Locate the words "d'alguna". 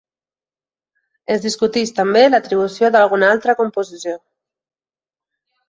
2.97-3.29